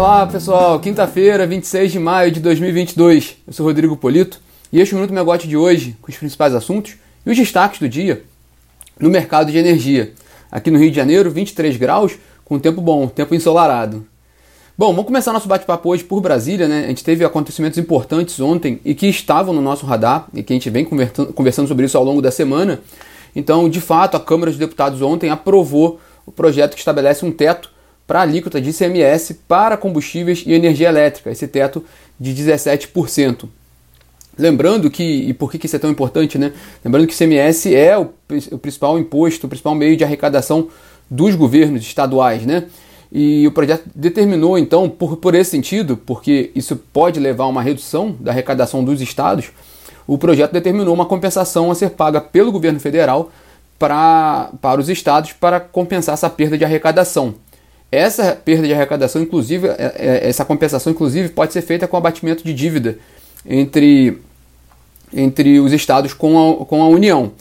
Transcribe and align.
Olá 0.00 0.26
pessoal, 0.26 0.80
quinta-feira, 0.80 1.46
26 1.46 1.92
de 1.92 1.98
maio 1.98 2.32
de 2.32 2.40
2022. 2.40 3.36
Eu 3.46 3.52
sou 3.52 3.66
Rodrigo 3.66 3.94
Polito 3.98 4.40
e 4.72 4.80
este 4.80 4.94
é 4.94 4.96
o 4.96 4.98
Minuto 4.98 5.12
Megote 5.12 5.46
de 5.46 5.58
hoje, 5.58 5.94
com 6.00 6.10
os 6.10 6.16
principais 6.16 6.54
assuntos 6.54 6.94
e 7.26 7.30
os 7.30 7.36
destaques 7.36 7.78
do 7.78 7.86
dia 7.86 8.24
no 8.98 9.10
mercado 9.10 9.52
de 9.52 9.58
energia. 9.58 10.14
Aqui 10.50 10.70
no 10.70 10.78
Rio 10.78 10.88
de 10.88 10.96
Janeiro, 10.96 11.30
23 11.30 11.76
graus, 11.76 12.14
com 12.46 12.58
tempo 12.58 12.80
bom, 12.80 13.08
tempo 13.08 13.34
ensolarado. 13.34 14.06
Bom, 14.76 14.86
vamos 14.86 15.04
começar 15.04 15.34
nosso 15.34 15.46
bate-papo 15.46 15.90
hoje 15.90 16.02
por 16.02 16.22
Brasília, 16.22 16.66
né? 16.66 16.84
A 16.86 16.88
gente 16.88 17.04
teve 17.04 17.22
acontecimentos 17.22 17.78
importantes 17.78 18.40
ontem 18.40 18.80
e 18.82 18.94
que 18.94 19.06
estavam 19.06 19.52
no 19.52 19.60
nosso 19.60 19.84
radar 19.84 20.28
e 20.32 20.42
que 20.42 20.50
a 20.50 20.56
gente 20.56 20.70
vem 20.70 20.82
conversando 20.82 21.68
sobre 21.68 21.84
isso 21.84 21.98
ao 21.98 22.04
longo 22.04 22.22
da 22.22 22.30
semana. 22.30 22.80
Então, 23.36 23.68
de 23.68 23.82
fato, 23.82 24.16
a 24.16 24.20
Câmara 24.20 24.50
dos 24.50 24.58
Deputados 24.58 25.02
ontem 25.02 25.28
aprovou 25.28 26.00
o 26.24 26.32
projeto 26.32 26.72
que 26.72 26.78
estabelece 26.78 27.22
um 27.22 27.30
teto 27.30 27.78
para 28.10 28.18
a 28.18 28.22
alíquota 28.22 28.60
de 28.60 28.70
ICMS 28.70 29.34
para 29.46 29.76
combustíveis 29.76 30.42
e 30.44 30.52
energia 30.52 30.88
elétrica, 30.88 31.30
esse 31.30 31.46
teto 31.46 31.84
de 32.18 32.34
17%. 32.34 33.48
Lembrando 34.36 34.90
que, 34.90 35.04
e 35.04 35.32
por 35.32 35.48
que 35.48 35.64
isso 35.64 35.76
é 35.76 35.78
tão 35.78 35.90
importante, 35.90 36.36
né? 36.36 36.52
Lembrando 36.84 37.06
que 37.06 37.12
o 37.12 37.14
ICMS 37.14 37.72
é 37.72 37.96
o, 37.96 38.10
o 38.50 38.58
principal 38.58 38.98
imposto, 38.98 39.46
o 39.46 39.48
principal 39.48 39.76
meio 39.76 39.96
de 39.96 40.02
arrecadação 40.02 40.66
dos 41.08 41.36
governos 41.36 41.82
estaduais, 41.82 42.44
né? 42.44 42.64
E 43.12 43.46
o 43.46 43.52
projeto 43.52 43.84
determinou, 43.94 44.58
então, 44.58 44.88
por, 44.88 45.16
por 45.16 45.36
esse 45.36 45.52
sentido, 45.52 45.96
porque 45.96 46.50
isso 46.52 46.74
pode 46.92 47.20
levar 47.20 47.44
a 47.44 47.46
uma 47.46 47.62
redução 47.62 48.16
da 48.18 48.32
arrecadação 48.32 48.82
dos 48.82 49.00
estados, 49.00 49.52
o 50.04 50.18
projeto 50.18 50.50
determinou 50.50 50.92
uma 50.92 51.06
compensação 51.06 51.70
a 51.70 51.76
ser 51.76 51.90
paga 51.90 52.20
pelo 52.20 52.50
governo 52.50 52.80
federal 52.80 53.30
para, 53.78 54.50
para 54.60 54.80
os 54.80 54.88
estados 54.88 55.32
para 55.32 55.60
compensar 55.60 56.14
essa 56.14 56.28
perda 56.28 56.58
de 56.58 56.64
arrecadação. 56.64 57.36
Essa 57.92 58.36
perda 58.36 58.66
de 58.66 58.72
arrecadação, 58.72 59.20
inclusive, 59.20 59.68
é, 59.68 59.94
é, 59.96 60.28
essa 60.28 60.44
compensação, 60.44 60.92
inclusive, 60.92 61.28
pode 61.30 61.52
ser 61.52 61.62
feita 61.62 61.88
com 61.88 61.96
abatimento 61.96 62.44
de 62.44 62.54
dívida 62.54 62.98
entre, 63.44 64.18
entre 65.12 65.58
os 65.58 65.72
estados 65.72 66.14
com 66.14 66.62
a, 66.62 66.66
com 66.66 66.82
a 66.82 66.88
União. 66.88 67.32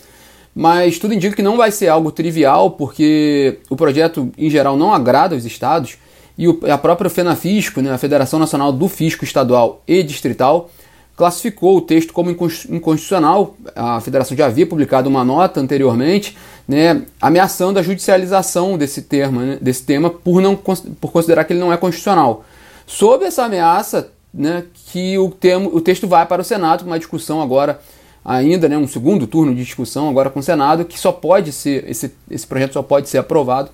Mas 0.55 0.97
tudo 0.97 1.13
indica 1.13 1.35
que 1.35 1.43
não 1.43 1.55
vai 1.55 1.71
ser 1.71 1.87
algo 1.87 2.11
trivial, 2.11 2.71
porque 2.71 3.59
o 3.69 3.75
projeto, 3.75 4.31
em 4.37 4.49
geral, 4.49 4.75
não 4.75 4.91
agrada 4.91 5.35
aos 5.35 5.45
estados 5.45 5.97
e 6.37 6.47
a 6.71 6.77
própria 6.77 7.09
FENAFISCO, 7.09 7.81
né, 7.81 7.91
a 7.91 7.97
Federação 7.97 8.39
Nacional 8.39 8.71
do 8.71 8.87
Fisco 8.87 9.23
Estadual 9.25 9.83
e 9.85 10.01
Distrital, 10.01 10.71
classificou 11.19 11.75
o 11.75 11.81
texto 11.81 12.13
como 12.13 12.31
inconstitucional. 12.31 13.57
A 13.75 13.99
federação 13.99 14.37
já 14.37 14.45
havia 14.45 14.65
publicado 14.65 15.09
uma 15.09 15.21
nota 15.21 15.59
anteriormente, 15.59 16.37
né, 16.65 17.01
ameaçando 17.19 17.77
a 17.77 17.83
judicialização 17.83 18.77
desse, 18.77 19.01
termo, 19.01 19.41
né, 19.41 19.57
desse 19.59 19.83
tema 19.83 20.09
por, 20.09 20.41
não, 20.41 20.55
por 20.55 21.11
considerar 21.11 21.43
que 21.43 21.51
ele 21.51 21.59
não 21.59 21.73
é 21.73 21.75
constitucional. 21.75 22.45
Sob 22.87 23.25
essa 23.25 23.43
ameaça, 23.43 24.13
né, 24.33 24.63
que 24.93 25.17
o, 25.17 25.29
termo, 25.29 25.69
o 25.75 25.81
texto 25.81 26.07
vai 26.07 26.25
para 26.25 26.41
o 26.41 26.45
Senado, 26.45 26.85
uma 26.85 26.97
discussão 26.97 27.41
agora 27.41 27.81
ainda, 28.23 28.69
né, 28.69 28.77
um 28.77 28.87
segundo 28.87 29.27
turno 29.27 29.53
de 29.53 29.61
discussão 29.61 30.07
agora 30.07 30.29
com 30.29 30.39
o 30.39 30.43
Senado, 30.43 30.85
que 30.85 30.97
só 30.97 31.11
pode 31.11 31.51
ser, 31.51 31.83
esse, 31.85 32.13
esse 32.31 32.47
projeto 32.47 32.71
só 32.71 32.81
pode 32.81 33.09
ser 33.09 33.17
aprovado 33.17 33.71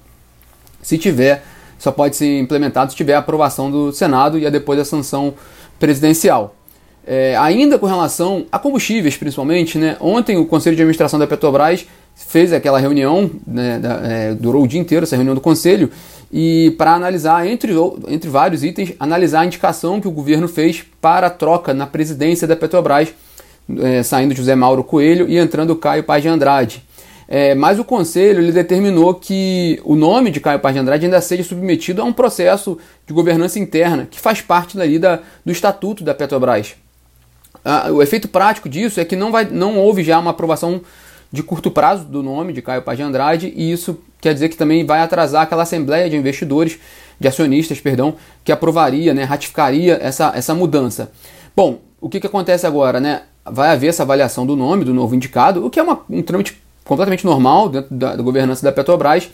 se 0.82 0.98
tiver, 0.98 1.44
só 1.78 1.92
pode 1.92 2.16
ser 2.16 2.40
implementado 2.40 2.90
se 2.90 2.98
tiver 2.98 3.14
a 3.14 3.20
aprovação 3.20 3.70
do 3.70 3.94
Senado 3.94 4.40
e 4.40 4.48
a 4.48 4.50
depois 4.50 4.80
a 4.80 4.86
sanção 4.86 5.36
presidencial. 5.78 6.56
É, 7.08 7.36
ainda 7.38 7.78
com 7.78 7.86
relação 7.86 8.46
a 8.52 8.58
combustíveis, 8.58 9.16
principalmente, 9.16 9.78
né? 9.78 9.96
Ontem 10.00 10.38
o 10.38 10.46
Conselho 10.46 10.76
de 10.76 10.82
Administração 10.82 11.20
da 11.20 11.28
Petrobras 11.28 11.86
fez 12.16 12.52
aquela 12.52 12.80
reunião, 12.80 13.30
né, 13.46 13.78
da, 13.78 14.00
é, 14.04 14.34
durou 14.34 14.64
o 14.64 14.68
dia 14.68 14.80
inteiro 14.80 15.04
essa 15.04 15.16
reunião 15.16 15.36
do 15.36 15.42
Conselho, 15.42 15.92
e 16.32 16.74
para 16.78 16.94
analisar, 16.94 17.46
entre, 17.46 17.74
entre 18.08 18.30
vários 18.30 18.64
itens, 18.64 18.94
analisar 19.00 19.42
a 19.42 19.46
indicação 19.46 20.02
que 20.02 20.08
o 20.08 20.12
governo 20.12 20.48
fez 20.48 20.84
para 21.00 21.28
a 21.28 21.30
troca 21.30 21.74
na 21.74 21.86
presidência 21.86 22.48
da 22.48 22.56
Petrobras, 22.56 23.14
é, 23.80 24.02
saindo 24.02 24.34
José 24.34 24.56
Mauro 24.56 24.84
Coelho 24.84 25.30
e 25.30 25.38
entrando 25.38 25.76
Caio 25.76 26.04
Paz 26.04 26.24
de 26.24 26.30
Andrade. 26.30 26.84
É, 27.28 27.56
mas 27.56 27.80
o 27.80 27.84
Conselho 27.84 28.40
ele 28.40 28.52
determinou 28.52 29.14
que 29.14 29.80
o 29.84 29.96
nome 29.96 30.30
de 30.32 30.40
Caio 30.40 30.60
Paz 30.60 30.74
de 30.74 30.80
Andrade 30.80 31.06
ainda 31.06 31.20
seja 31.22 31.44
submetido 31.44 32.02
a 32.02 32.06
um 32.06 32.14
processo 32.14 32.78
de 33.06 33.14
governança 33.14 33.60
interna, 33.60 34.08
que 34.10 34.20
faz 34.20 34.42
parte 34.42 34.78
dali 34.78 34.98
da, 34.98 35.20
do 35.44 35.52
estatuto 35.52 36.04
da 36.04 36.14
Petrobras. 36.14 36.76
Ah, 37.64 37.90
o 37.92 38.02
efeito 38.02 38.28
prático 38.28 38.68
disso 38.68 39.00
é 39.00 39.06
que 39.06 39.16
não, 39.16 39.32
vai, 39.32 39.46
não 39.46 39.78
houve 39.78 40.04
já 40.04 40.20
uma 40.20 40.32
aprovação 40.32 40.82
de 41.32 41.44
curto 41.44 41.70
prazo 41.70 42.06
do 42.06 42.24
nome 42.24 42.54
de 42.54 42.62
Caio 42.62 42.82
Paz 42.82 42.98
de 42.98 43.04
Andrade 43.04 43.54
e 43.56 43.72
isso 43.72 44.00
quer 44.22 44.34
dizer 44.34 44.50
que 44.50 44.58
também 44.58 44.86
vai 44.86 45.02
atrasar 45.02 45.44
aquela 45.44 45.64
assembleia 45.64 46.10
de 46.10 46.16
investidores, 46.16 46.80
de 47.20 47.28
acionistas, 47.28 47.80
perdão, 47.80 48.16
que 48.44 48.52
aprovaria, 48.52 49.14
né, 49.14 49.24
ratificaria 49.24 50.00
essa, 50.02 50.32
essa 50.36 50.54
mudança. 50.54 51.12
Bom, 51.56 51.80
o 52.02 52.10
que, 52.10 52.20
que 52.20 52.28
acontece 52.28 52.66
agora, 52.66 53.00
né? 53.00 53.24
Vai 53.44 53.70
haver 53.70 53.88
essa 53.88 54.04
avaliação 54.04 54.46
do 54.46 54.56
nome 54.56 54.84
do 54.84 54.94
novo 54.94 55.16
indicado, 55.16 55.66
o 55.66 55.70
que 55.70 55.80
é 55.80 55.84
uma, 55.84 56.02
um 56.10 56.22
trâmite 56.22 56.60
completamente 56.84 57.26
normal 57.26 57.70
dentro 57.70 57.94
da, 57.96 58.16
da 58.16 58.24
governança 58.24 58.64
da 58.64 58.72
Petrobras. 58.72 59.30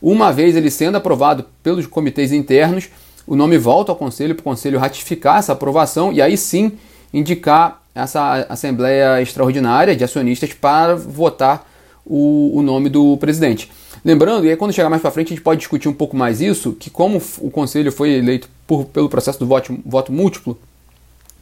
Uma 0.00 0.32
vez 0.32 0.56
ele 0.56 0.70
sendo 0.70 0.96
aprovado 0.96 1.44
pelos 1.62 1.86
comitês 1.86 2.32
internos, 2.32 2.88
o 3.26 3.36
nome 3.36 3.58
volta 3.58 3.92
ao 3.92 3.96
conselho 3.96 4.34
para 4.34 4.40
o 4.40 4.44
conselho 4.44 4.78
ratificar 4.78 5.38
essa 5.38 5.52
aprovação 5.52 6.12
e 6.12 6.22
aí 6.22 6.36
sim 6.36 6.72
indicar 7.12 7.82
essa 7.94 8.46
Assembleia 8.48 9.20
Extraordinária 9.20 9.96
de 9.96 10.04
Acionistas 10.04 10.52
para 10.52 10.94
votar 10.94 11.68
o, 12.04 12.58
o 12.58 12.62
nome 12.62 12.88
do 12.88 13.16
presidente. 13.16 13.70
Lembrando, 14.04 14.46
e 14.46 14.50
aí 14.50 14.56
quando 14.56 14.72
chegar 14.72 14.88
mais 14.88 15.02
para 15.02 15.10
frente 15.10 15.28
a 15.28 15.36
gente 15.36 15.42
pode 15.42 15.58
discutir 15.58 15.88
um 15.88 15.92
pouco 15.92 16.16
mais 16.16 16.40
isso, 16.40 16.72
que 16.72 16.88
como 16.88 17.20
o 17.38 17.50
conselho 17.50 17.92
foi 17.92 18.10
eleito 18.10 18.48
por, 18.66 18.86
pelo 18.86 19.08
processo 19.08 19.38
do 19.38 19.46
voto, 19.46 19.78
voto 19.84 20.12
múltiplo, 20.12 20.58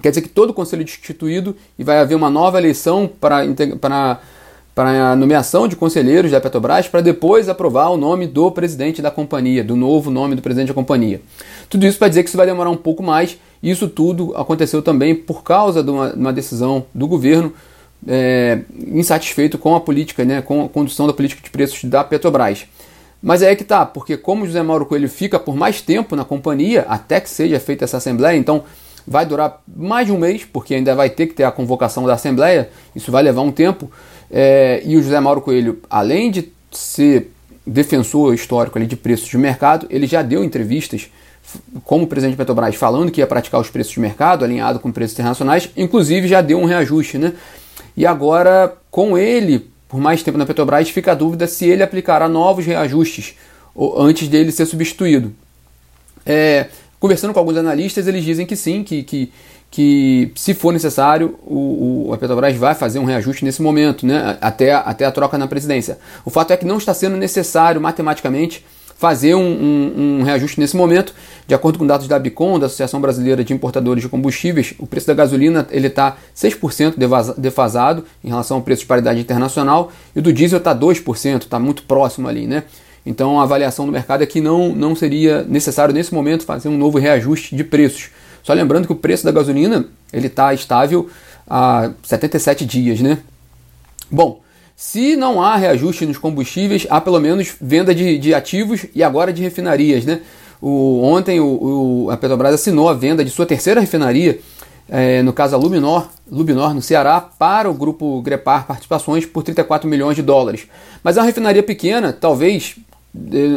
quer 0.02 0.10
dizer 0.10 0.22
que 0.22 0.28
todo 0.28 0.50
o 0.50 0.54
conselho 0.54 0.82
é 0.82 0.84
destituído 0.84 1.54
e 1.78 1.84
vai 1.84 1.98
haver 1.98 2.14
uma 2.14 2.30
nova 2.30 2.58
eleição 2.58 3.08
para, 3.20 3.44
para 4.74 5.10
a 5.12 5.16
nomeação 5.16 5.68
de 5.68 5.76
conselheiros 5.76 6.30
da 6.30 6.40
Petrobras 6.40 6.88
para 6.88 7.00
depois 7.00 7.48
aprovar 7.48 7.90
o 7.90 7.96
nome 7.96 8.26
do 8.26 8.50
presidente 8.50 9.00
da 9.00 9.10
companhia, 9.10 9.62
do 9.62 9.76
novo 9.76 10.10
nome 10.10 10.34
do 10.34 10.42
presidente 10.42 10.68
da 10.68 10.74
companhia. 10.74 11.20
Tudo 11.68 11.86
isso 11.86 11.98
para 11.98 12.08
dizer 12.08 12.22
que 12.22 12.28
isso 12.28 12.36
vai 12.36 12.46
demorar 12.46 12.70
um 12.70 12.76
pouco 12.76 13.02
mais. 13.02 13.38
Isso 13.62 13.88
tudo 13.88 14.36
aconteceu 14.36 14.82
também 14.82 15.14
por 15.14 15.42
causa 15.42 15.82
de 15.82 15.91
uma, 15.91 16.12
uma 16.12 16.32
decisão 16.32 16.86
do 16.94 17.06
governo 17.06 17.52
é, 18.06 18.60
insatisfeito 18.86 19.58
com 19.58 19.74
a 19.74 19.80
política, 19.80 20.24
né, 20.24 20.41
com 20.42 20.64
a 20.64 20.69
condução 20.69 21.06
da 21.06 21.12
política 21.12 21.42
de 21.42 21.50
preços 21.50 21.84
da 21.84 22.04
Petrobras. 22.04 22.66
Mas 23.20 23.42
é 23.42 23.54
que 23.56 23.64
tá, 23.64 23.84
porque 23.84 24.16
como 24.16 24.47
José 24.47 24.62
Mauro 24.62 24.86
Coelho 24.86 25.08
fica 25.08 25.41
por 25.41 25.56
mais 25.56 25.80
tempo 25.82 26.14
na 26.14 26.24
companhia, 26.24 26.86
até 26.88 27.20
que 27.20 27.28
seja 27.28 27.58
feita 27.58 27.84
essa 27.84 27.97
assembleia, 27.97 28.36
então 28.36 28.62
vai 29.06 29.26
durar 29.26 29.60
mais 29.66 30.06
de 30.06 30.12
um 30.12 30.18
mês, 30.18 30.44
porque 30.44 30.74
ainda 30.74 30.94
vai 30.94 31.10
ter 31.10 31.26
que 31.26 31.34
ter 31.34 31.42
a 31.42 31.50
convocação 31.50 32.04
da 32.04 32.14
assembleia, 32.14 32.70
isso 32.94 33.10
vai 33.10 33.22
levar 33.22 33.41
um 33.41 33.50
tempo. 33.50 33.91
É, 34.30 34.82
e 34.84 34.97
o 34.97 35.02
José 35.02 35.18
Mauro 35.18 35.41
Coelho, 35.41 35.80
além 35.91 36.30
de 36.30 36.52
ser 36.70 37.32
defensor 37.66 38.34
histórico 38.34 38.78
ali 38.78 38.86
de 38.86 38.97
preços 38.97 39.28
de 39.28 39.36
mercado, 39.36 39.86
ele 39.91 40.06
já 40.06 40.22
deu 40.22 40.44
entrevistas 40.44 41.10
como 41.84 42.06
presidente 42.06 42.36
da 42.36 42.44
Petrobras 42.44 42.75
falando 42.75 43.10
que 43.10 43.20
ia 43.20 43.26
praticar 43.26 43.60
os 43.60 43.70
preços 43.70 43.92
de 43.92 44.00
mercado 44.00 44.44
alinhado 44.44 44.78
com 44.78 44.92
preços 44.92 45.14
internacionais, 45.14 45.70
inclusive 45.76 46.28
já 46.28 46.41
deu 46.41 46.59
um 46.59 46.64
reajuste, 46.64 47.19
né? 47.19 47.32
E 47.97 48.06
agora, 48.06 48.76
com 48.91 49.16
ele, 49.16 49.70
por 49.88 50.00
mais 50.00 50.22
tempo 50.22 50.38
na 50.38 50.47
Petrobras, 50.47 50.91
fica 50.91 51.12
a 51.12 51.14
dúvida 51.14 51.47
se 51.47 51.66
ele 51.66 51.82
aplicará 51.82 52.28
novos 52.28 52.64
reajustes 52.64 53.34
antes 53.97 54.28
dele 54.28 54.53
ser 54.53 54.66
substituído. 54.66 55.32
É, 56.25 56.66
conversando 57.00 57.32
com 57.32 57.38
alguns 57.38 57.56
analistas, 57.56 58.06
eles 58.06 58.25
dizem 58.25 58.44
que 58.47 58.56
sim, 58.56 58.82
que, 58.84 59.03
que 59.03 59.32
que, 59.70 60.32
se 60.34 60.54
for 60.54 60.72
necessário, 60.72 61.38
o, 61.44 62.09
o, 62.09 62.15
a 62.15 62.19
Petrobras 62.19 62.56
vai 62.56 62.75
fazer 62.75 62.98
um 62.98 63.04
reajuste 63.04 63.44
nesse 63.44 63.60
momento, 63.60 64.06
né, 64.06 64.38
até, 64.41 64.72
até 64.72 65.04
a 65.04 65.12
troca 65.12 65.36
na 65.36 65.47
presidência. 65.47 65.98
O 66.25 66.30
fato 66.30 66.53
é 66.53 66.56
que 66.56 66.65
não 66.65 66.78
está 66.78 66.94
sendo 66.94 67.16
necessário 67.16 67.80
matematicamente 67.80 68.65
fazer 68.98 69.36
um, 69.36 69.41
um, 69.41 70.18
um, 70.18 70.22
reajuste 70.24 70.59
nesse 70.59 70.77
momento. 70.77 71.15
De 71.47 71.54
acordo 71.54 71.78
com 71.78 71.86
dados 71.86 72.09
da 72.09 72.18
Bicom, 72.18 72.59
da 72.59 72.66
Associação 72.66 73.00
Brasileira 73.00 73.45
de 73.45 73.54
Importadores 73.54 74.03
de 74.03 74.09
Combustíveis, 74.09 74.74
o 74.77 74.89
preço 74.89 75.06
da 75.06 75.15
gasolina 75.15 75.66
está 75.71 76.16
6% 76.36 76.95
defasado 77.39 78.04
em 78.22 78.28
relação 78.28 78.56
ao 78.56 78.62
preço 78.62 78.83
de 78.83 78.89
paridade 78.89 79.21
internacional 79.21 79.92
e 80.16 80.18
o 80.18 80.22
do 80.22 80.33
diesel 80.33 80.59
está 80.59 80.74
2%, 80.74 81.42
está 81.42 81.60
muito 81.60 81.84
próximo 81.84 82.27
ali, 82.27 82.48
né? 82.48 82.65
Então 83.06 83.41
a 83.41 83.45
avaliação 83.45 83.86
do 83.86 83.92
mercado 83.92 84.22
é 84.22 84.27
que 84.27 84.41
não, 84.41 84.74
não 84.74 84.97
seria 84.97 85.45
necessário 85.45 85.95
nesse 85.95 86.12
momento 86.12 86.45
fazer 86.45 86.68
um 86.68 86.77
novo 86.77 86.98
reajuste 86.98 87.54
de 87.54 87.62
preços. 87.62 88.10
Só 88.42 88.53
lembrando 88.53 88.86
que 88.86 88.92
o 88.92 88.97
preço 88.97 89.24
da 89.24 89.30
gasolina 89.30 89.86
ele 90.12 90.27
está 90.27 90.53
estável 90.53 91.09
há 91.48 91.92
77 92.03 92.66
dias, 92.66 93.00
né? 93.00 93.18
Bom, 94.10 94.41
se 94.78 95.16
não 95.16 95.42
há 95.42 95.57
reajuste 95.57 96.07
nos 96.07 96.19
combustíveis, 96.19 96.86
há 96.89 97.01
pelo 97.01 97.19
menos 97.19 97.53
venda 97.60 97.92
de, 97.92 98.16
de 98.16 98.33
ativos 98.33 98.86
e 98.95 99.03
agora 99.03 99.33
de 99.33 99.42
refinarias, 99.42 100.04
né? 100.04 100.21
O, 100.63 101.03
ontem 101.03 101.41
o, 101.41 102.04
o, 102.04 102.10
a 102.13 102.16
Petrobras 102.16 102.54
assinou 102.54 102.89
a 102.89 102.95
venda 102.95 103.25
de 103.25 103.30
sua 103.30 103.45
terceira 103.45 103.80
refinaria, 103.80 104.39
é, 104.89 105.21
no 105.21 105.33
caso 105.33 105.57
a 105.57 105.59
Luminor, 105.59 106.07
Lubinor, 106.30 106.75
no 106.75 106.80
Ceará, 106.80 107.21
para 107.21 107.69
o 107.69 107.75
grupo 107.75 108.22
Grepar 108.22 108.69
Participações 108.69 109.27
por 109.27 109.42
34 109.42 109.89
milhões 109.91 110.15
de 110.15 110.22
dólares. 110.22 110.69
Mas 111.03 111.16
é 111.16 111.21
uma 111.21 111.27
refinaria 111.27 111.65
pequena, 111.65 112.13
talvez 112.13 112.77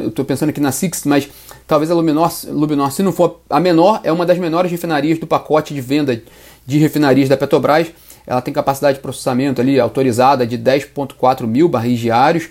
estou 0.08 0.26
pensando 0.26 0.50
aqui 0.50 0.60
na 0.60 0.72
Six, 0.72 1.04
mas 1.06 1.30
talvez 1.68 1.92
a 1.92 1.94
Luminor, 1.94 2.32
Luminor, 2.48 2.92
se 2.92 3.04
não 3.04 3.12
for 3.12 3.42
a 3.48 3.60
menor, 3.60 4.02
é 4.04 4.12
uma 4.12 4.26
das 4.26 4.40
menores 4.40 4.72
refinarias 4.72 5.20
do 5.20 5.28
pacote 5.28 5.72
de 5.72 5.82
venda 5.82 6.20
de 6.66 6.80
refinarias 6.80 7.30
da 7.30 7.38
Petrobras. 7.38 7.92
Ela 8.26 8.42
tem 8.42 8.54
capacidade 8.54 8.98
de 8.98 9.02
processamento 9.02 9.62
ali 9.62 9.80
autorizada 9.80 10.46
de 10.46 10.58
10,4 10.58 11.46
mil 11.46 11.68
barris 11.68 12.00
diários 12.00 12.50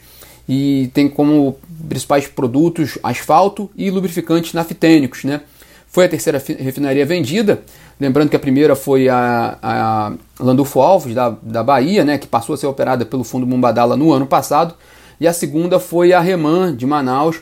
e 0.48 0.90
tem 0.92 1.08
como 1.08 1.56
principais 1.88 2.26
produtos 2.26 2.98
asfalto 3.02 3.70
e 3.76 3.90
lubrificantes 3.90 4.52
naftênicos, 4.52 5.24
né? 5.24 5.40
Foi 5.86 6.04
a 6.04 6.08
terceira 6.08 6.40
refinaria 6.58 7.04
vendida, 7.04 7.62
lembrando 7.98 8.30
que 8.30 8.36
a 8.36 8.38
primeira 8.38 8.76
foi 8.76 9.08
a, 9.08 9.58
a 9.60 10.12
Landulfo 10.38 10.80
Alves, 10.80 11.14
da, 11.14 11.30
da 11.42 11.64
Bahia, 11.64 12.04
né, 12.04 12.16
que 12.16 12.28
passou 12.28 12.54
a 12.54 12.56
ser 12.56 12.68
operada 12.68 13.04
pelo 13.04 13.24
Fundo 13.24 13.44
Mumbadala 13.44 13.96
no 13.96 14.12
ano 14.12 14.24
passado, 14.24 14.74
e 15.20 15.26
a 15.26 15.32
segunda 15.32 15.80
foi 15.80 16.12
a 16.12 16.20
Reman, 16.20 16.76
de 16.76 16.86
Manaus, 16.86 17.40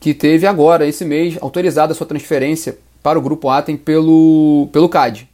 que 0.00 0.14
teve 0.14 0.46
agora, 0.46 0.86
esse 0.86 1.04
mês, 1.04 1.36
autorizada 1.42 1.92
a 1.92 1.94
sua 1.94 2.06
transferência 2.06 2.78
para 3.02 3.18
o 3.18 3.22
Grupo 3.22 3.50
Atem 3.50 3.76
pelo, 3.76 4.68
pelo 4.72 4.88
CAD. 4.88 5.28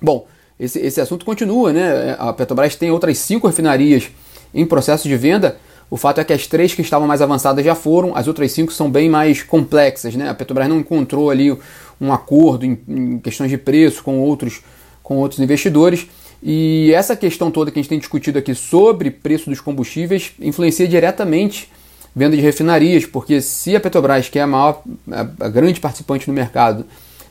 Bom, 0.00 0.26
esse, 0.60 0.78
esse 0.78 1.00
assunto 1.00 1.24
continua, 1.24 1.72
né? 1.72 2.14
A 2.18 2.32
Petrobras 2.34 2.76
tem 2.76 2.90
outras 2.90 3.16
cinco 3.16 3.46
refinarias 3.46 4.10
em 4.54 4.66
processo 4.66 5.08
de 5.08 5.16
venda. 5.16 5.56
O 5.90 5.96
fato 5.96 6.20
é 6.20 6.24
que 6.24 6.32
as 6.32 6.46
três 6.46 6.74
que 6.74 6.82
estavam 6.82 7.08
mais 7.08 7.22
avançadas 7.22 7.64
já 7.64 7.74
foram, 7.74 8.14
as 8.14 8.28
outras 8.28 8.52
cinco 8.52 8.72
são 8.72 8.90
bem 8.90 9.08
mais 9.08 9.42
complexas, 9.42 10.14
né? 10.14 10.28
A 10.28 10.34
Petrobras 10.34 10.68
não 10.68 10.78
encontrou 10.78 11.30
ali 11.30 11.56
um 12.00 12.12
acordo 12.12 12.66
em, 12.66 12.78
em 12.86 13.18
questões 13.18 13.50
de 13.50 13.56
preço 13.56 14.04
com 14.04 14.20
outros, 14.20 14.60
com 15.02 15.16
outros 15.16 15.40
investidores. 15.40 16.06
E 16.42 16.92
essa 16.94 17.16
questão 17.16 17.50
toda 17.50 17.70
que 17.70 17.78
a 17.78 17.82
gente 17.82 17.88
tem 17.88 17.98
discutido 17.98 18.38
aqui 18.38 18.54
sobre 18.54 19.10
preço 19.10 19.50
dos 19.50 19.60
combustíveis 19.60 20.32
influencia 20.40 20.86
diretamente 20.86 21.68
venda 22.14 22.36
de 22.36 22.42
refinarias, 22.42 23.06
porque 23.06 23.40
se 23.40 23.74
a 23.76 23.80
Petrobras, 23.80 24.28
que 24.28 24.38
é 24.38 24.42
a 24.42 24.46
maior, 24.46 24.82
a 25.10 25.48
grande 25.48 25.80
participante 25.80 26.26
no 26.28 26.34
mercado, 26.34 26.84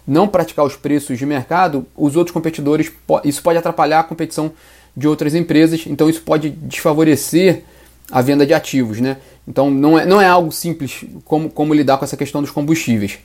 não 0.10 0.28
praticar 0.28 0.66
os 0.66 0.76
preços 0.76 1.20
de 1.20 1.26
mercado, 1.26 1.86
os 1.96 2.16
outros 2.16 2.34
competidores, 2.34 2.92
isso 3.24 3.44
pode 3.44 3.60
atrapalhar 3.60 4.00
a 4.00 4.04
competição 4.04 4.52
de 4.98 5.08
outras 5.08 5.36
empresas, 5.36 5.86
então 5.86 6.10
isso 6.10 6.24
pode 6.24 6.50
desfavorecer 6.50 7.62
a 8.12 8.20
venda 8.22 8.44
de 8.44 8.54
ativos, 8.54 9.00
né? 9.00 9.18
Então 9.48 9.70
não 9.70 10.00
é, 10.00 10.06
não 10.08 10.20
é 10.20 10.28
algo 10.28 10.52
simples 10.52 11.06
como, 11.24 11.50
como 11.50 11.76
lidar 11.76 11.98
com 11.98 12.06
essa 12.06 12.18
questão 12.18 12.42
dos 12.42 12.50
combustíveis. 12.50 13.20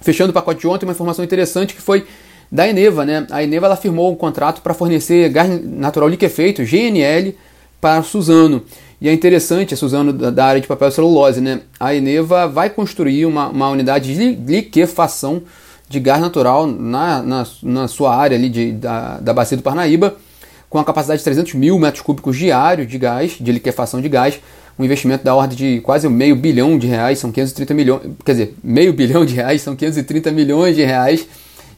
Fechando 0.00 0.30
o 0.30 0.32
pacote 0.32 0.60
de 0.60 0.68
ontem, 0.68 0.86
uma 0.86 0.92
informação 0.92 1.24
interessante 1.24 1.74
que 1.74 1.82
foi 1.82 2.06
da 2.52 2.68
Eneva, 2.68 3.04
né? 3.04 3.26
A 3.30 3.42
Eneva 3.42 3.66
ela 3.66 3.76
firmou 3.76 4.12
um 4.12 4.14
contrato 4.14 4.62
para 4.62 4.74
fornecer 4.74 5.28
gás 5.30 5.60
natural 5.64 6.08
liquefeito, 6.08 6.62
GNL, 6.64 7.36
para 7.80 8.00
Suzano. 8.04 8.62
E 9.00 9.08
é 9.08 9.12
interessante, 9.12 9.74
a 9.74 9.76
Suzano 9.76 10.12
da 10.12 10.46
área 10.46 10.60
de 10.60 10.68
papel 10.68 10.88
e 10.88 10.92
celulose, 10.92 11.40
né? 11.40 11.62
A 11.80 11.92
Eneva 11.92 12.46
vai 12.46 12.70
construir 12.70 13.26
uma, 13.26 13.48
uma 13.48 13.68
unidade 13.68 14.14
de 14.14 14.36
liquefação 14.36 15.42
de 15.88 16.00
gás 16.00 16.20
natural 16.20 16.66
na, 16.66 17.22
na, 17.22 17.46
na 17.62 17.88
sua 17.88 18.14
área 18.14 18.36
ali 18.36 18.48
de, 18.48 18.72
da, 18.72 19.18
da 19.18 19.32
bacia 19.32 19.56
do 19.56 19.62
Parnaíba, 19.62 20.16
com 20.68 20.78
a 20.78 20.84
capacidade 20.84 21.18
de 21.18 21.24
300 21.24 21.54
mil 21.54 21.78
metros 21.78 22.02
cúbicos 22.02 22.36
diários 22.36 22.88
de 22.88 22.98
gás, 22.98 23.36
de 23.40 23.52
liquefação 23.52 24.00
de 24.00 24.08
gás, 24.08 24.40
um 24.78 24.84
investimento 24.84 25.24
da 25.24 25.34
ordem 25.34 25.56
de 25.56 25.80
quase 25.80 26.08
meio 26.08 26.36
bilhão 26.36 26.78
de 26.78 26.86
reais, 26.86 27.18
são 27.18 27.32
530 27.32 27.74
milhões, 27.74 28.02
quer 28.24 28.32
dizer, 28.32 28.54
meio 28.62 28.92
bilhão 28.92 29.24
de 29.24 29.34
reais, 29.34 29.62
são 29.62 29.74
530 29.74 30.30
milhões 30.32 30.76
de 30.76 30.84
reais, 30.84 31.26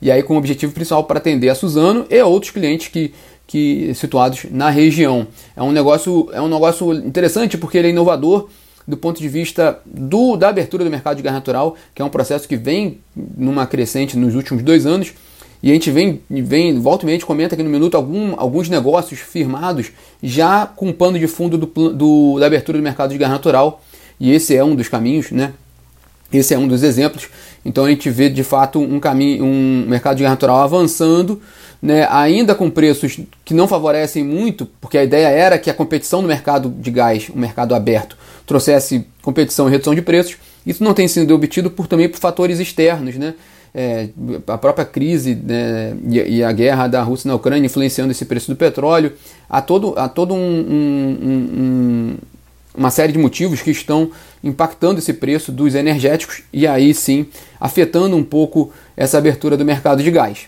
e 0.01 0.11
aí 0.11 0.23
com 0.23 0.35
o 0.35 0.39
objetivo 0.39 0.73
principal 0.73 1.05
para 1.05 1.19
atender 1.19 1.49
a 1.49 1.55
Suzano 1.55 2.07
e 2.09 2.21
outros 2.23 2.51
clientes 2.51 2.89
que, 2.89 3.13
que 3.47 3.93
situados 3.95 4.47
na 4.51 4.71
região. 4.71 5.27
É 5.57 5.63
um 5.63 5.71
negócio, 5.71 6.29
é 6.33 6.41
um 6.41 6.49
negócio 6.49 6.93
interessante 6.95 7.59
porque 7.59 7.79
ele 7.79 7.89
é 7.89 7.91
inovador 7.91 8.49
do 8.89 8.97
ponto 8.97 9.21
de 9.21 9.29
vista 9.29 9.79
do, 9.85 10.35
da 10.35 10.49
abertura 10.49 10.83
do 10.83 10.91
mercado 10.91 11.19
de 11.19 11.23
gás 11.23 11.35
natural, 11.35 11.77
que 11.95 12.01
é 12.01 12.05
um 12.05 12.09
processo 12.09 12.49
que 12.49 12.57
vem 12.57 12.99
numa 13.15 13.67
crescente 13.67 14.17
nos 14.17 14.35
últimos 14.35 14.63
dois 14.63 14.87
anos. 14.87 15.13
E 15.63 15.71
a 15.71 15.75
gente 15.75 15.91
vem, 15.91 16.23
vem 16.31 16.81
volta 16.81 17.05
e 17.05 17.07
meia, 17.07 17.21
comenta 17.21 17.55
aqui 17.55 17.63
no 17.63 17.69
minuto 17.69 17.97
algum, 17.97 18.33
alguns 18.41 18.71
negócios 18.71 19.21
firmados 19.21 19.91
já 20.23 20.65
com 20.65 20.91
pano 20.91 21.19
de 21.19 21.27
fundo 21.27 21.59
do, 21.59 21.67
do, 21.93 22.41
da 22.41 22.47
abertura 22.47 22.79
do 22.79 22.83
mercado 22.83 23.11
de 23.11 23.19
gás 23.19 23.31
natural. 23.31 23.83
E 24.19 24.33
esse 24.33 24.57
é 24.57 24.65
um 24.65 24.75
dos 24.75 24.89
caminhos, 24.89 25.31
né? 25.33 25.53
Esse 26.33 26.55
é 26.55 26.59
um 26.59 26.67
dos 26.67 26.83
exemplos. 26.83 27.29
Então 27.67 27.85
a 27.85 27.91
gente 27.91 28.09
vê 28.09 28.31
de 28.31 28.43
fato 28.43 28.81
um 28.81 28.99
caminho, 28.99 29.45
um 29.45 29.85
mercado 29.87 30.17
de 30.17 30.23
gás 30.23 30.33
natural 30.33 30.61
avançando, 30.61 31.43
né, 31.83 32.07
ainda 32.11 32.55
com 32.55 32.71
preços 32.71 33.21
que 33.45 33.53
não 33.53 33.69
favorecem 33.69 34.25
muito, 34.25 34.67
porque 34.81 34.97
a 34.97 35.05
ideia 35.05 35.29
era 35.29 35.59
que 35.59 35.69
a 35.71 35.75
competição 35.75 36.23
no 36.23 36.29
mercado 36.29 36.71
de 36.71 36.91
gás, 36.91 37.29
o 37.29 37.39
mercado 37.39 37.75
aberto, 37.75 38.17
trouxesse 38.49 39.07
competição 39.23 39.69
e 39.69 39.71
redução 39.71 39.95
de 39.95 40.03
preços. 40.03 40.39
Isso 40.67 40.83
não 40.83 40.95
tem 40.95 41.07
sido 41.07 41.33
obtido 41.35 41.71
por 41.71 41.87
também 41.87 42.09
por 42.09 42.19
fatores 42.19 42.59
externos, 42.59 43.15
né? 43.17 43.35
É, 43.75 44.09
a 44.47 44.57
própria 44.57 44.85
crise 44.85 45.35
né, 45.35 45.95
e, 46.09 46.39
e, 46.39 46.43
a 46.43 46.51
guerra 46.51 46.89
da 46.89 47.03
Rússia 47.03 47.29
na 47.29 47.35
Ucrânia 47.35 47.67
influenciando 47.67 48.11
esse 48.11 48.25
preço 48.25 48.51
do 48.51 48.57
petróleo, 48.57 49.13
há 49.49 49.61
todo, 49.61 49.93
há 49.99 50.09
todo 50.09 50.33
um, 50.33 50.39
um, 50.39 51.29
um, 51.29 52.17
uma 52.75 52.91
série 52.91 53.13
de 53.13 53.19
motivos 53.19 53.61
que 53.61 53.71
estão 53.71 54.11
impactando 54.43 54.99
esse 54.99 55.13
preço 55.13 55.53
dos 55.53 55.75
energéticos 55.75 56.43
e 56.51 56.67
aí 56.67 56.95
sim 56.95 57.27
afetando 57.61 58.17
um 58.17 58.25
pouco 58.25 58.73
essa 58.97 59.19
abertura 59.19 59.55
do 59.55 59.67
mercado 59.67 60.03
de 60.03 60.11
gás. 60.11 60.47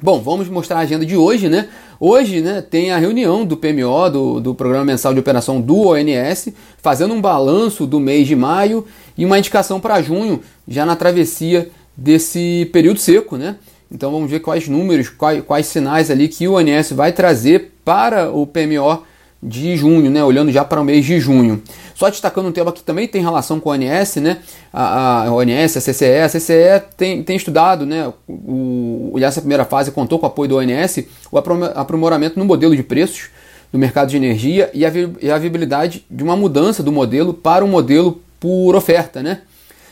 Bom, 0.00 0.20
vamos 0.20 0.46
mostrar 0.48 0.76
a 0.76 0.80
agenda 0.80 1.06
de 1.06 1.16
hoje, 1.16 1.48
né? 1.48 1.70
Hoje 1.98 2.42
né, 2.42 2.60
tem 2.60 2.90
a 2.90 2.98
reunião 2.98 3.44
do 3.44 3.56
PMO, 3.56 4.10
do, 4.10 4.40
do 4.40 4.54
Programa 4.54 4.84
Mensal 4.84 5.14
de 5.14 5.20
Operação 5.20 5.60
do 5.60 5.88
ONS, 5.88 6.48
fazendo 6.82 7.14
um 7.14 7.20
balanço 7.20 7.86
do 7.86 7.98
mês 7.98 8.26
de 8.26 8.36
maio 8.36 8.84
e 9.16 9.24
uma 9.24 9.38
indicação 9.38 9.80
para 9.80 10.02
junho, 10.02 10.42
já 10.68 10.84
na 10.84 10.94
travessia 10.94 11.70
desse 11.96 12.68
período 12.70 13.00
seco, 13.00 13.38
né? 13.38 13.56
Então 13.90 14.10
vamos 14.10 14.30
ver 14.30 14.40
quais 14.40 14.68
números, 14.68 15.08
quais, 15.08 15.42
quais 15.44 15.66
sinais 15.66 16.10
ali 16.10 16.28
que 16.28 16.46
o 16.46 16.54
ONS 16.54 16.92
vai 16.92 17.12
trazer 17.12 17.72
para 17.84 18.30
o 18.30 18.46
PMO 18.46 19.02
de 19.46 19.76
junho, 19.76 20.10
né? 20.10 20.24
Olhando 20.24 20.50
já 20.50 20.64
para 20.64 20.80
o 20.80 20.84
mês 20.84 21.04
de 21.04 21.20
junho. 21.20 21.62
Só 21.94 22.10
destacando 22.10 22.46
um 22.46 22.52
tema 22.52 22.72
que 22.72 22.82
também 22.82 23.06
tem 23.06 23.22
relação 23.22 23.60
com 23.60 23.70
a 23.70 23.74
ONS, 23.74 24.16
né? 24.16 24.38
A, 24.72 25.26
a 25.26 25.32
ONS, 25.32 25.76
a 25.76 25.80
CCE, 25.80 26.20
a 26.24 26.28
CCE 26.28 26.82
tem, 26.96 27.22
tem 27.22 27.36
estudado, 27.36 27.86
né? 27.86 28.12
O, 28.28 29.12
o, 29.14 29.18
essa 29.20 29.40
primeira 29.40 29.64
fase 29.64 29.92
contou 29.92 30.18
com 30.18 30.26
o 30.26 30.28
apoio 30.28 30.48
do 30.48 30.56
ONS, 30.56 31.04
o 31.30 31.38
aprimoramento 31.38 32.38
no 32.38 32.44
modelo 32.44 32.74
de 32.74 32.82
preços 32.82 33.28
do 33.72 33.78
mercado 33.78 34.08
de 34.10 34.16
energia 34.16 34.68
e 34.74 34.84
a, 34.84 34.92
e 35.22 35.30
a 35.30 35.38
viabilidade 35.38 36.04
de 36.10 36.24
uma 36.24 36.36
mudança 36.36 36.82
do 36.82 36.90
modelo 36.90 37.32
para 37.32 37.64
um 37.64 37.68
modelo 37.68 38.20
por 38.40 38.74
oferta, 38.74 39.22
né? 39.22 39.42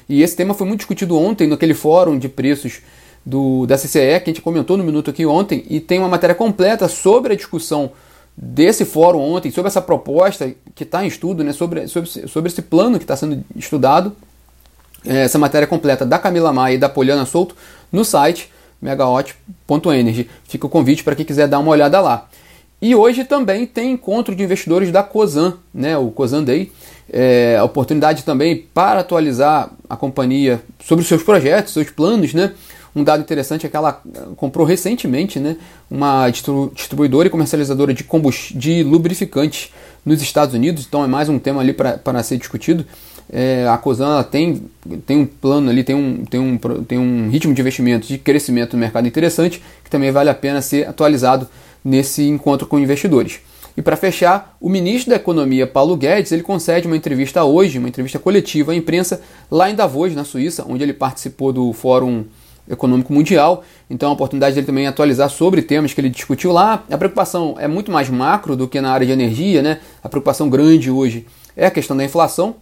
E 0.09 0.23
esse 0.23 0.37
tema 0.37 0.53
foi 0.53 0.67
muito 0.67 0.81
discutido 0.81 1.17
ontem 1.17 1.47
naquele 1.47 1.75
fórum 1.75 2.19
de 2.19 2.29
preços 2.29 2.81
do, 3.25 3.67
da 3.67 3.77
CCE, 3.77 4.21
que 4.21 4.31
a 4.31 4.33
gente 4.33 4.43
comentou 4.43 4.77
no 4.77 4.85
minuto 4.85 5.11
aqui 5.11 5.25
ontem, 5.25 5.65
e 5.71 5.81
tem 5.81 5.99
uma 5.99 6.09
matéria 6.09 6.35
completa 6.35 6.89
sobre 6.89 7.33
a 7.33 7.37
discussão 7.37 7.93
desse 8.37 8.85
fórum 8.85 9.21
ontem, 9.21 9.51
sobre 9.51 9.69
essa 9.69 9.81
proposta 9.81 10.53
que 10.75 10.83
está 10.83 11.05
em 11.05 11.09
estudo, 11.09 11.45
né, 11.45 11.53
sobre, 11.53 11.87
sobre, 11.87 12.11
sobre 12.11 12.51
esse 12.51 12.63
plano 12.63 12.99
que 12.99 13.05
está 13.05 13.17
sendo 13.17 13.45
estudado, 13.55 14.15
é, 15.07 15.23
essa 15.23 15.39
matéria 15.39 15.67
completa 15.67 16.05
da 16.05 16.19
Camila 16.19 16.53
Maia 16.53 16.75
e 16.75 16.79
da 16.79 16.89
Poliana 16.89 17.27
Souto 17.27 17.55
no 17.93 18.05
site 18.05 18.51
megawatt.energy. 18.81 20.29
Fica 20.49 20.67
o 20.67 20.71
convite 20.71 21.05
para 21.05 21.15
quem 21.15 21.25
quiser 21.25 21.49
dar 21.49 21.59
uma 21.59 21.71
olhada 21.71 22.01
lá. 22.01 22.29
E 22.83 22.95
hoje 22.95 23.25
também 23.25 23.67
tem 23.67 23.93
encontro 23.93 24.35
de 24.35 24.43
investidores 24.43 24.91
da 24.91 25.03
COSAN, 25.03 25.55
né, 25.73 25.97
o 25.97 26.11
COSAN 26.11 26.43
Day, 26.43 26.71
é, 27.11 27.59
oportunidade 27.63 28.25
também 28.25 28.67
para 28.75 29.01
atualizar 29.01 29.71
a 29.89 29.97
companhia 29.97 30.63
sobre 30.85 31.03
os 31.03 31.09
seus 31.09 31.23
projetos, 31.23 31.73
seus 31.73 31.91
planos, 31.91 32.35
né, 32.35 32.53
um 32.95 33.03
dado 33.03 33.21
interessante 33.21 33.67
é 33.67 33.69
que 33.69 33.77
ela 33.77 34.01
comprou 34.37 34.67
recentemente 34.67 35.41
né, 35.41 35.57
uma 35.91 36.29
distribuidora 36.31 37.27
e 37.27 37.31
comercializadora 37.31 37.93
de, 37.93 38.07
de 38.55 38.83
lubrificantes 38.83 39.73
nos 40.05 40.23
Estados 40.23 40.55
Unidos, 40.55 40.85
então 40.87 41.03
é 41.03 41.07
mais 41.07 41.29
um 41.29 41.39
tema 41.39 41.61
ali 41.61 41.73
para 41.73 42.23
ser 42.23 42.37
discutido. 42.37 42.85
É, 43.33 43.67
a 43.67 43.79
Cosan 43.79 44.23
tem, 44.25 44.63
tem 45.07 45.17
um 45.17 45.27
plano 45.27 45.71
ali, 45.71 45.83
tem 45.83 45.97
um, 45.97 46.25
tem, 46.25 46.39
um, 46.39 46.59
tem 46.85 46.99
um 46.99 47.29
ritmo 47.31 47.55
de 47.55 47.61
investimento, 47.61 48.07
de 48.07 48.19
crescimento 48.19 48.75
no 48.75 48.81
mercado 48.81 49.09
interessante, 49.09 49.63
que 49.83 49.91
também 49.91 50.13
vale 50.13 50.29
a 50.29 50.35
pena 50.35 50.61
ser 50.61 50.87
atualizado 50.87 51.49
nesse 51.83 52.23
encontro 52.29 52.67
com 52.67 52.79
investidores. 52.79 53.41
E 53.77 53.83
para 53.83 53.97
fechar, 53.97 54.57
o 54.61 54.69
ministro 54.69 55.11
da 55.11 55.17
Economia, 55.17 55.67
Paulo 55.67 55.97
Guedes, 55.97 56.31
ele 56.31 56.43
concede 56.43 56.87
uma 56.87 56.97
entrevista 56.97 57.43
hoje, 57.43 57.79
uma 57.79 57.89
entrevista 57.89 58.19
coletiva 58.19 58.73
à 58.73 58.75
imprensa 58.75 59.21
lá 59.51 59.69
em 59.69 59.75
Davos, 59.75 60.15
na 60.15 60.23
Suíça, 60.23 60.65
onde 60.69 60.85
ele 60.85 60.93
participou 60.93 61.53
do 61.53 61.73
Fórum 61.73 62.25
Econômico 62.69 63.13
Mundial, 63.13 63.63
então 63.91 64.11
a 64.11 64.13
oportunidade 64.13 64.55
dele 64.55 64.67
também 64.67 64.87
atualizar 64.87 65.29
sobre 65.29 65.61
temas 65.63 65.93
que 65.93 66.01
ele 66.01 66.09
discutiu 66.09 66.51
lá. 66.53 66.83
A 66.91 66.97
preocupação 66.97 67.57
é 67.59 67.69
muito 67.69 67.91
mais 67.93 68.09
macro 68.09 68.57
do 68.57 68.67
que 68.67 68.81
na 68.81 68.93
área 68.93 69.07
de 69.07 69.13
energia, 69.13 69.63
né? 69.63 69.81
A 70.03 70.09
preocupação 70.09 70.49
grande 70.49 70.91
hoje 70.91 71.27
é 71.57 71.67
a 71.67 71.71
questão 71.71 71.97
da 71.97 72.05
inflação 72.05 72.57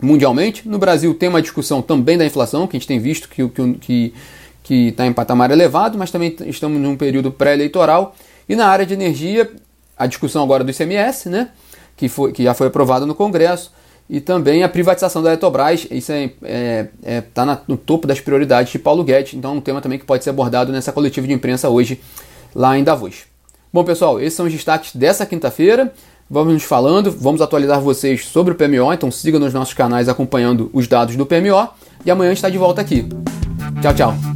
mundialmente. 0.00 0.68
No 0.68 0.78
Brasil 0.78 1.14
tem 1.14 1.28
uma 1.28 1.40
discussão 1.40 1.80
também 1.80 2.18
da 2.18 2.26
inflação, 2.26 2.66
que 2.66 2.76
a 2.76 2.78
gente 2.78 2.88
tem 2.88 2.98
visto 2.98 3.28
que 3.28 3.48
que 3.80 4.12
que 4.62 4.88
está 4.88 5.06
em 5.06 5.12
patamar 5.12 5.50
elevado, 5.50 5.98
mas 5.98 6.10
também 6.10 6.36
estamos 6.46 6.80
num 6.80 6.96
período 6.96 7.32
pré-eleitoral. 7.32 8.14
E 8.48 8.54
na 8.54 8.68
área 8.68 8.86
de 8.86 8.94
energia, 8.94 9.50
a 9.98 10.06
discussão 10.06 10.42
agora 10.42 10.62
do 10.62 10.70
ICMS, 10.70 11.28
né? 11.28 11.48
Que, 11.96 12.08
foi, 12.08 12.32
que 12.32 12.44
já 12.44 12.54
foi 12.54 12.68
aprovado 12.68 13.06
no 13.06 13.14
Congresso 13.14 13.72
e 14.12 14.20
também 14.20 14.62
a 14.62 14.68
privatização 14.68 15.22
da 15.22 15.30
Eletrobras. 15.30 15.86
Isso 15.90 16.12
está 16.12 16.14
é, 16.14 16.88
é, 17.02 17.16
é, 17.16 17.20
tá 17.22 17.62
no 17.66 17.78
topo 17.78 18.06
das 18.06 18.20
prioridades 18.20 18.70
de 18.70 18.78
Paulo 18.78 19.02
Guedes, 19.02 19.32
então 19.32 19.52
é 19.52 19.54
um 19.54 19.60
tema 19.60 19.80
também 19.80 19.98
que 19.98 20.04
pode 20.04 20.22
ser 20.22 20.28
abordado 20.28 20.70
nessa 20.70 20.92
coletiva 20.92 21.26
de 21.26 21.32
imprensa 21.32 21.70
hoje 21.70 21.98
lá 22.54 22.76
em 22.76 22.84
Davos. 22.84 23.22
Bom, 23.72 23.82
pessoal, 23.82 24.20
esses 24.20 24.34
são 24.34 24.44
os 24.44 24.52
destaques 24.52 24.94
dessa 24.94 25.24
quinta-feira. 25.24 25.90
Vamos 26.28 26.52
nos 26.52 26.62
falando, 26.62 27.10
vamos 27.10 27.40
atualizar 27.40 27.80
vocês 27.80 28.26
sobre 28.26 28.52
o 28.52 28.54
PMO, 28.54 28.92
então 28.92 29.10
siga 29.10 29.38
nos 29.38 29.54
nossos 29.54 29.72
canais 29.72 30.10
acompanhando 30.10 30.68
os 30.74 30.86
dados 30.86 31.16
do 31.16 31.24
PMO 31.24 31.68
e 32.04 32.10
amanhã 32.10 32.28
a 32.30 32.34
gente 32.34 32.38
está 32.38 32.50
de 32.50 32.58
volta 32.58 32.82
aqui. 32.82 33.08
Tchau, 33.80 33.94
tchau. 33.94 34.31